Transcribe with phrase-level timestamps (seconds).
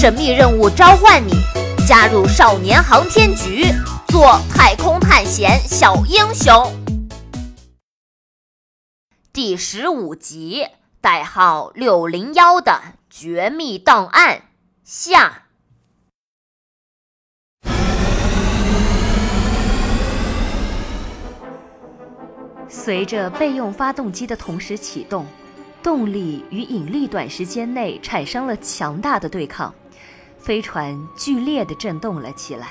[0.00, 1.32] 神秘任务召唤你，
[1.84, 3.64] 加入少年航天局，
[4.06, 6.72] 做太空探险小英雄。
[9.32, 10.64] 第十五集，
[11.00, 12.80] 代号六零幺的
[13.10, 14.42] 绝密档案
[14.84, 15.42] 下。
[22.68, 25.26] 随着备用发动机的同时启动，
[25.82, 29.74] 动力与引力短时间内产生了强大的对抗。
[30.38, 32.68] 飞船剧烈的震动了起来。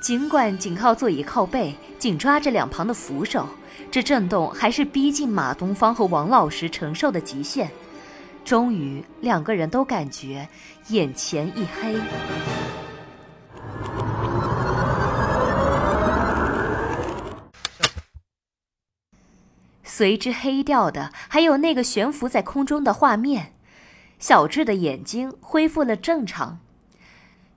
[0.00, 3.48] 尽管紧靠座椅靠背，紧抓着两旁的扶手，
[3.90, 7.70] 这震动还是逼近马东方和王老师承受的极限。
[8.44, 10.48] 终于，两个人都感觉
[10.88, 11.96] 眼前一黑。
[19.82, 23.54] 随之黑掉的，还有那个悬浮在空中的画面。
[24.18, 26.58] 小智的眼睛恢复了正常，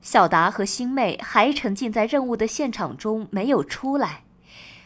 [0.02, 4.24] 小达和星妹还沉浸在任务的现场中没有出来。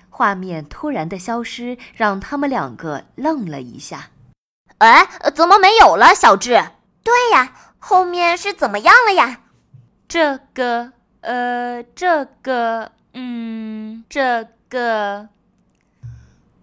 [0.09, 4.09] 画面突然的消失，让他们两个愣了一下。
[4.77, 6.13] 哎，怎么没有了？
[6.13, 6.63] 小智？
[7.03, 9.41] 对呀，后面是怎么样了呀？
[10.07, 15.29] 这个，呃，这个，嗯，这个，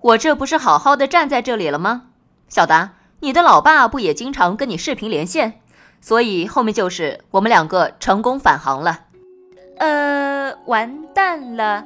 [0.00, 2.10] 我这不是好好的站在这里了吗？
[2.48, 2.92] 小达。
[3.22, 5.60] 你的老爸不也经常跟你视频连线？
[6.00, 9.00] 所以后面就是我们两个成功返航了。
[9.78, 11.84] 呃，完蛋了！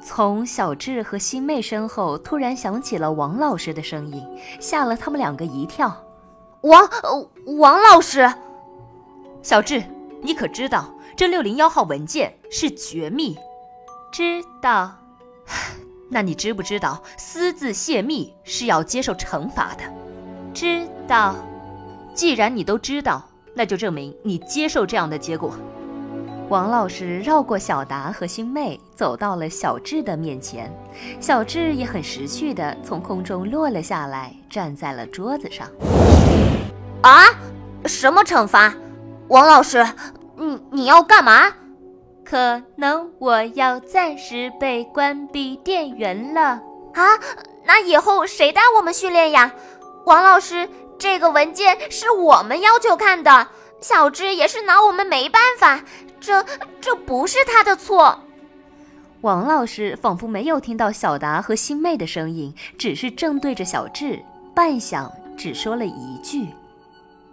[0.00, 4.24] 从小智和新妹身后突然响起了王老师的声音，
[4.60, 6.04] 吓了他们两个一跳。
[6.62, 6.88] 王
[7.58, 8.32] 王老师，
[9.42, 9.82] 小智，
[10.22, 13.36] 你可知道这六零幺号文件是绝密？
[14.12, 14.96] 知道。
[16.10, 19.82] 那你知不知道私自泄密是要接受惩罚的？
[20.58, 21.36] 知道，
[22.14, 23.22] 既然你都知道，
[23.54, 25.52] 那就证明你接受这样的结果。
[26.48, 30.68] 王老师绕过小达和星妹，走到了小智的面前。
[31.20, 35.68] 小智也很识趣的从空中落了下来，站在了桌子上。
[37.02, 37.22] 啊？
[37.84, 38.74] 什么惩罚？
[39.28, 39.86] 王老师，
[40.34, 41.52] 你你要干嘛？
[42.24, 46.60] 可能我要暂时被关闭电源了。
[46.94, 47.04] 啊？
[47.64, 49.52] 那以后谁带我们训练呀？
[50.08, 50.66] 王老师，
[50.98, 53.48] 这个文件是我们要求看的，
[53.78, 55.84] 小智也是拿我们没办法，
[56.18, 56.42] 这
[56.80, 58.18] 这不是他的错。
[59.20, 64.18] 王老师仿佛没有听到小达和星妹的声音，只是正对着小智，
[64.54, 66.46] 半晌只说了一句：“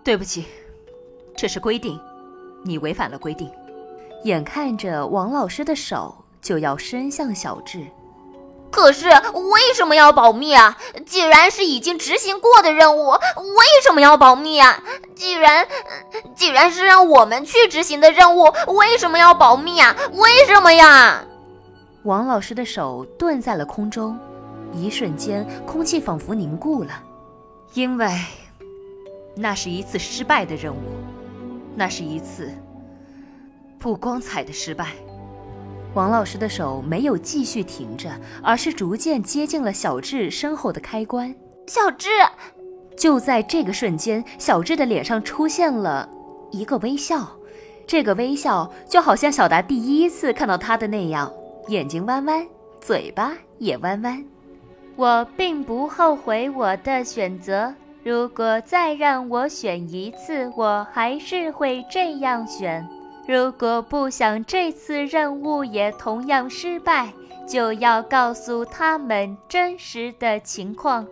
[0.03, 0.45] 对不起，
[1.37, 1.97] 这是规定，
[2.65, 3.49] 你违反了规定。”
[4.25, 7.87] 眼看着王老师的手就要伸向小智。
[8.75, 10.77] 可是为什么要保密啊？
[11.05, 14.83] 既然是已经执行过的任务，为什么要保密啊？
[15.15, 15.65] 既然
[16.35, 19.95] 既然是让我们去执行的任务，为什么要保密啊？
[20.11, 21.23] 为什么呀？
[22.03, 24.19] 王老师的手顿在了空中，
[24.73, 27.01] 一瞬间，空气仿佛凝固了，
[27.75, 28.11] 因为
[29.37, 30.81] 那是一次失败的任务，
[31.77, 32.51] 那是一次
[33.79, 34.87] 不光彩的失败。
[35.95, 38.11] 王老师的手没有继续停着，
[38.43, 41.33] 而是逐渐接近了小智身后的开关。
[41.67, 42.09] 小智，
[42.97, 46.07] 就在这个瞬间，小智的脸上出现了
[46.51, 47.25] 一个微笑，
[47.87, 51.31] 这个微笑就好像小达第一次看到他的那样，
[51.69, 52.45] 眼睛弯弯，
[52.81, 54.21] 嘴巴也弯弯。
[54.97, 57.73] 我并不后悔我的选择，
[58.03, 62.85] 如果再让我选一次，我还是会这样选。
[63.27, 67.11] 如果不想这次任务也同样失败，
[67.47, 71.07] 就要告诉他们真实的情况。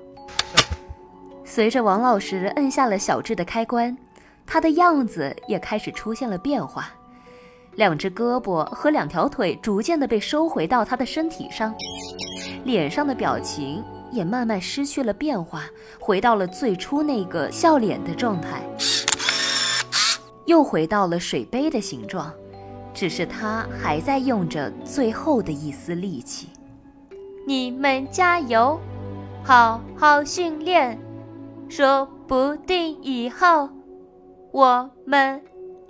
[1.43, 3.97] 随着王老师摁下了小智的开关，
[4.45, 6.91] 他的样子也开始出现了变化，
[7.73, 11.73] 两只胳膊和两条腿逐渐的被收回到他的身体上，
[12.63, 15.63] 脸上的表情也慢慢失去了变化，
[15.99, 18.61] 回到了最初那个笑脸的状态。
[20.45, 22.33] 又回到了水杯的形状，
[22.93, 26.49] 只是他还在用着最后的一丝力气。
[27.45, 28.79] 你们加油，
[29.43, 30.99] 好好训练，
[31.69, 33.69] 说不定以后
[34.51, 35.41] 我们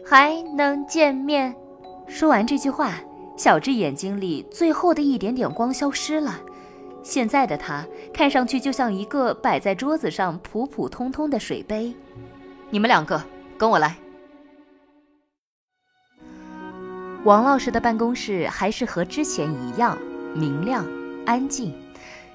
[0.06, 1.56] 还能见面。
[2.08, 2.94] 说完这句话，
[3.38, 6.40] 小智眼睛里最后的一点点光消失了。
[7.02, 11.94] 现在的他看上去就像一个摆在桌子上普普通通的水杯。
[12.70, 13.22] 你们两个
[13.58, 13.98] 跟我来。
[17.26, 19.98] 王老师的办公室还是和之前一样
[20.36, 20.86] 明亮
[21.26, 21.74] 安静，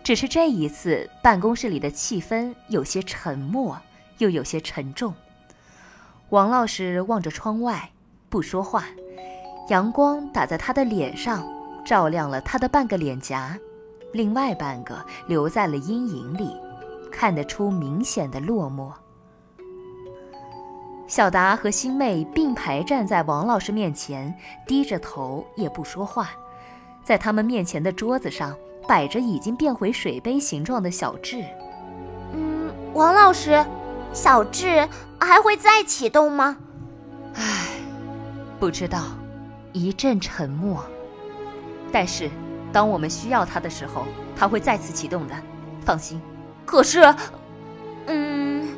[0.03, 3.79] 只是这一次办公室里的气氛有些沉默，
[4.17, 5.15] 又有些沉重。
[6.31, 7.91] 王老师望着窗外，
[8.31, 8.87] 不说话。
[9.69, 11.47] 阳光打在他的脸上，
[11.85, 13.59] 照亮了他的半个脸颊，
[14.15, 16.51] 另外半个留在了阴影里，
[17.13, 18.91] 看得出明显的落寞。
[21.09, 24.33] 小达和星妹并排站在王老师面前，
[24.67, 26.29] 低着头也不说话。
[27.03, 28.55] 在他们面前的桌子上
[28.87, 31.43] 摆着已经变回水杯形状的小智。
[32.35, 33.65] 嗯，王老师，
[34.13, 34.87] 小智
[35.19, 36.59] 还会再启动吗？
[37.35, 37.69] 唉，
[38.61, 39.05] 不知道。
[39.73, 40.85] 一阵沉默。
[41.91, 42.29] 但是，
[42.71, 44.05] 当我们需要它的时候，
[44.37, 45.35] 它会再次启动的，
[45.87, 46.21] 放心。
[46.67, 47.15] 可是，
[48.09, 48.69] 嗯，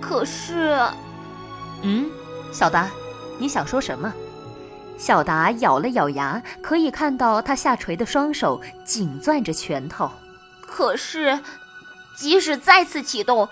[0.00, 0.78] 可是，
[1.82, 2.10] 嗯，
[2.52, 2.88] 小达，
[3.38, 4.12] 你想说什么？
[4.98, 10.10] 小达咬了咬牙，可以看到他下垂的双手紧攥着拳头。
[10.60, 11.40] 可是，
[12.16, 13.48] 即使再次启动，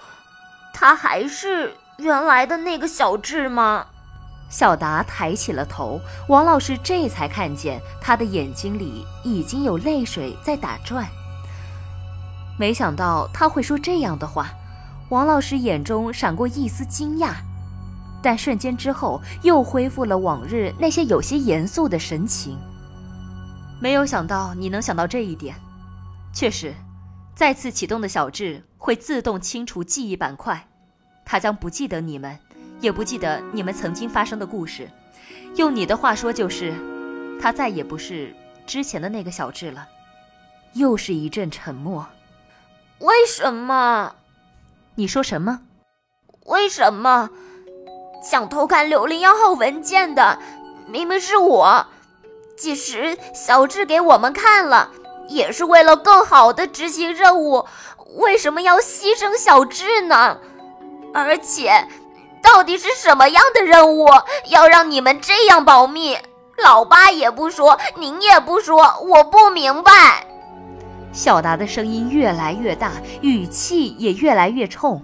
[0.75, 3.87] 他还是原来的那个小智吗？
[4.51, 11.07] 小达抬起了头，王老师这才看见他的眼睛里已经有泪水在打转。
[12.59, 14.51] 没想到他会说这样的话，
[15.09, 17.33] 王老师眼中闪过一丝惊讶，
[18.23, 22.59] 但瞬间之后又恢复了往日那些有些严肃的神情。
[23.81, 25.55] 没有想到你能想到这一点，
[26.33, 26.75] 确实，
[27.35, 30.69] 再次启动的小智会自动清除记忆板块，
[31.25, 32.39] 他将不记得你们。
[32.81, 34.89] 也不记得你们曾经发生的故事，
[35.57, 36.73] 用你的话说就是，
[37.41, 38.33] 他再也不是
[38.67, 39.89] 之前的那个小智了。
[40.75, 42.07] 又是一阵沉默。
[43.01, 44.15] 为什么？
[44.95, 45.63] 你说什么？
[46.47, 47.31] 为什么？
[48.23, 50.39] 想偷看柳零幺号文件的
[50.87, 51.87] 明明是我，
[52.57, 54.91] 即使小智给我们看了，
[55.29, 57.67] 也是为了更好的执行任务。
[58.17, 60.39] 为什么要牺牲小智呢？
[61.13, 61.87] 而且。
[62.41, 64.07] 到底是什么样的任务，
[64.47, 66.17] 要让你们这样保密？
[66.57, 70.25] 老八也不说，您也不说，我不明白。
[71.13, 75.03] 小达的声音越来越大，语气也越来越冲。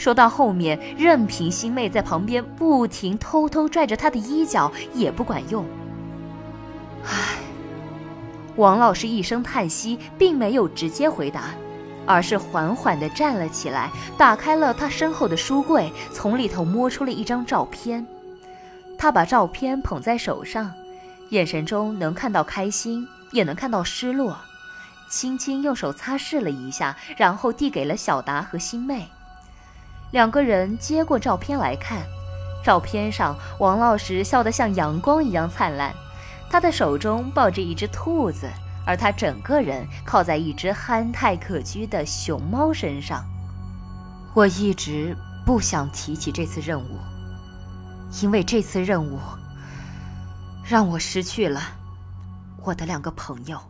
[0.00, 5.62] 说到后面，任凭星妹在旁边不停偷偷拽着他的衣角，也不管用。
[7.04, 7.36] 唉，
[8.56, 11.50] 王老师一声叹息，并没有直接回答。
[12.06, 18.04] 而是缓缓地站了起来，打开了他身后的书柜，从里头摸出了一张照片。
[18.96, 20.72] 他把照片捧在手上，
[21.28, 24.34] 眼神中能看到开心，也能看到失落。
[25.10, 29.06] 轻轻用手擦拭了一下，然后递给了小达和星妹。
[30.10, 32.02] 两个人接过照片来看，
[32.64, 35.94] 照片上王老师笑得像阳光一样灿烂，
[36.50, 38.48] 他的手中抱着一只兔子。
[38.86, 43.24] 而他整个人靠在一只憨态可掬的熊猫身上。
[44.34, 45.14] 我一直
[45.44, 46.98] 不想提起这次任务，
[48.20, 49.18] 因为这次任务
[50.64, 51.60] 让我失去了
[52.62, 53.60] 我的两个朋友。